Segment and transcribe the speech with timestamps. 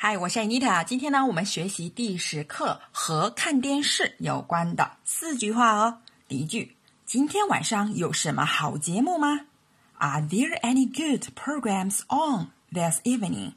[0.00, 0.84] 嗨，我是 Anita。
[0.84, 5.98] 今天呢，我们学习第十课和看电视有关的四句话哦。
[6.28, 9.46] 第一句：今天晚上有什么好节目吗
[9.98, 13.54] ？Are there any good programs on this evening?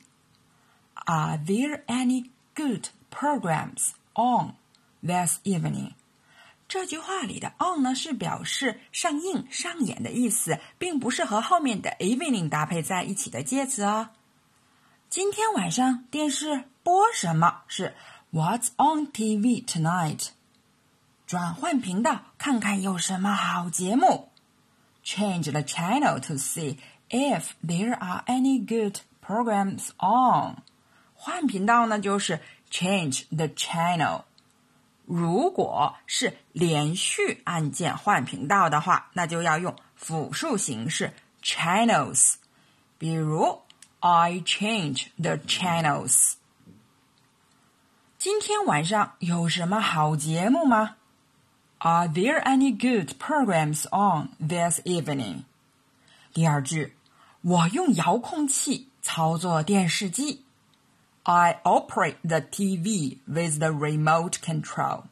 [1.05, 4.55] Are there any good programs on
[5.03, 5.91] this evening?
[6.67, 14.09] 这句话里的 on 呢是表示上映、上演的意思，并不是和后面的 evening 搭配在一起的介词哦。
[15.11, 17.63] 今天晚上电视播什么？
[17.67, 17.93] 是
[18.31, 20.29] What's on TV tonight？
[21.27, 24.29] 转换频道，看看有什么好节目。
[25.03, 26.77] Change the channel to see
[27.09, 30.63] if there are any good programs on。
[31.13, 32.39] 换频道呢，就是
[32.71, 34.21] change the channel。
[35.05, 41.11] 如果是连续按键换频道的话，那就要用复数形式
[41.43, 42.35] channels。
[42.97, 43.61] 比如。
[44.00, 46.34] I change the channels。
[48.18, 50.96] 今天晚上有什么好节目吗？
[51.78, 55.44] Are there any good programs on this evening？
[56.32, 56.94] 第二句，
[57.42, 60.42] 我用遥控器操作电视机。
[61.24, 65.04] I operate the TV with the remote control.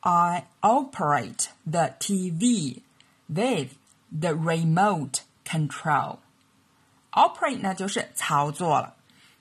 [0.00, 2.82] I operate the TV
[3.28, 3.70] with
[4.10, 6.18] the remote control.
[7.11, 8.95] Operate 呢就是操作了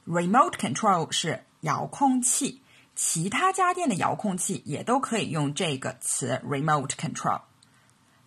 [0.07, 2.63] ，Remote Control 是遥控器，
[2.97, 7.43] 其他家电的遥控器也都可以用这个词 Remote Control。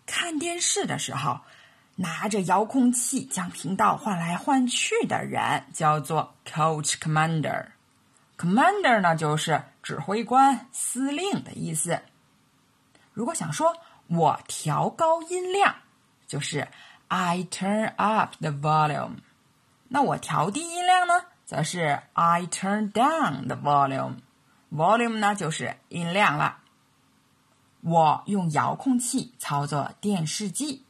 [0.06, 1.40] 看电视的时候，
[1.96, 7.66] 拿着遥控器将频道换来换去的人叫做 Coach Commander。
[8.38, 12.00] Commander 呢就是指挥官、司令的意思。
[13.12, 13.76] 如果想说
[14.08, 15.74] 我调高音量，
[16.26, 16.66] 就是
[17.08, 19.18] I turn up the volume。
[19.93, 26.57] 那我调低音量呢，则是 I turn down the volume。volume 呢就是音量了。
[27.81, 30.83] 我用遥控器操作电视机。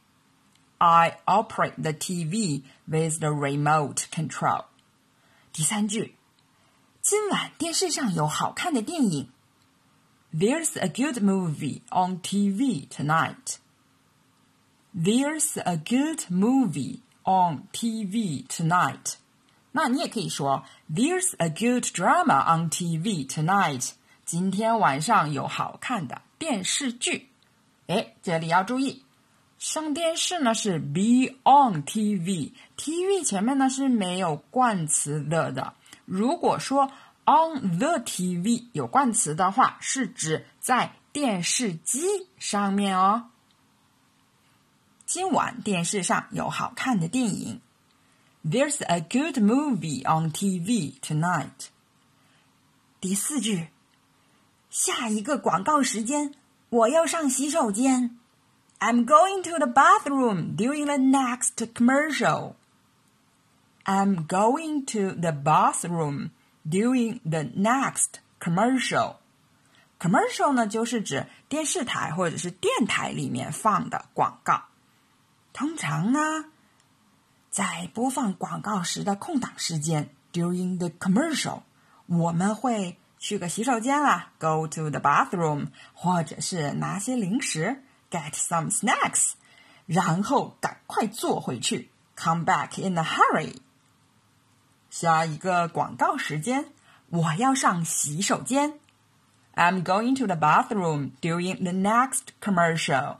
[0.78, 4.64] I operate the TV with the remote control。
[5.52, 6.16] 第三句，
[7.02, 9.30] 今晚电视上有好看的电影。
[10.32, 13.56] There's a good movie on TV tonight.
[14.94, 19.15] There's a good movie on TV tonight。
[19.71, 23.91] 那你也可以说，There's a good drama on TV tonight。
[24.23, 27.29] 今天晚上有好看的电视剧。
[27.87, 29.03] 哎，这里要注意，
[29.59, 35.73] 上电视呢是 be on TV，TV 前面呢是没有冠词的的。
[36.05, 36.91] 如果说
[37.25, 42.01] on the TV 有冠词的话，是指在电视机
[42.39, 43.29] 上面哦。
[45.14, 47.60] 今晚电视上有好看的电影。
[48.44, 51.68] There's a good movie on TV tonight。
[53.00, 53.68] 第四句，
[54.70, 56.34] 下一个广告时间，
[56.68, 58.16] 我要上洗手间。
[58.78, 62.54] I'm going to the bathroom during the next commercial.
[63.84, 66.30] I'm going to the bathroom
[66.66, 69.16] during the next commercial.
[69.98, 74.62] Commercial 呢，就是指电视台或者是电台里面放的广告。
[75.55, 76.19] 通常呢，
[77.49, 81.61] 在播放广告时的空档时间 （during the commercial），
[82.07, 89.35] 我们会去个洗手间啦 （go to the bathroom），或者是拿些零食 （get some snacks），
[89.85, 93.55] 然后赶快坐回去 （come back in a hurry）。
[94.89, 96.65] 下一个广告时间，
[97.07, 98.73] 我要上洗手间。
[99.53, 103.19] I'm going to the bathroom during the next commercial。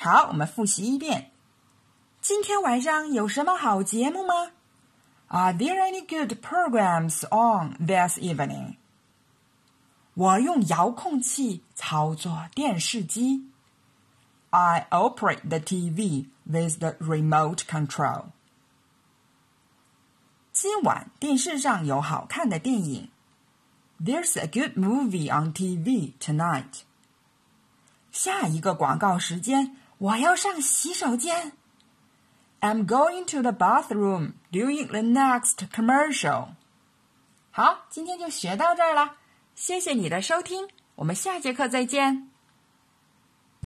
[0.00, 1.30] 好，我们复习一遍。
[2.25, 4.51] 今天晚上有什么好节目吗？
[5.27, 8.75] Are there any good programs on this evening？
[10.13, 13.47] 我用遥控器操作电视机。
[14.49, 18.25] I operate the TV with the remote control。
[20.51, 23.09] 今晚电视上有好看的电影。
[24.03, 26.81] There's a good movie on TV tonight。
[28.11, 31.53] 下一个广告时间，我要上洗手间。
[32.60, 36.48] I'm going to the bathroom during the next commercial.
[37.50, 39.16] 好，今天就学到这儿了，
[39.54, 42.35] 谢谢你的收听，我们下节课再见。